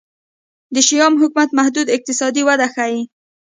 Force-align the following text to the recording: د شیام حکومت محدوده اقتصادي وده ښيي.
د 0.73 0.75
شیام 0.87 1.13
حکومت 1.21 1.49
محدوده 1.57 1.91
اقتصادي 1.97 2.41
وده 2.45 2.67
ښيي. 2.73 3.01